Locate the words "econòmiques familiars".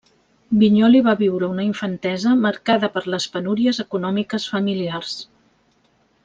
3.85-5.15